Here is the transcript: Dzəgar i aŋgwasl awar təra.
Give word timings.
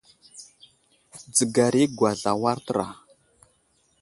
Dzəgar 1.31 1.73
i 1.81 1.83
aŋgwasl 1.87 2.25
awar 2.31 2.57
təra. 2.65 2.87